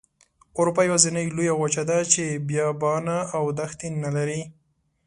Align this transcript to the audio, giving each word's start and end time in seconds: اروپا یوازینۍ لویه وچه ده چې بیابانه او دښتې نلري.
اروپا 0.59 0.81
یوازینۍ 0.89 1.27
لویه 1.35 1.55
وچه 1.57 1.83
ده 1.89 1.97
چې 2.11 2.23
بیابانه 2.47 3.17
او 3.37 3.43
دښتې 3.59 3.87
نلري. 4.03 4.41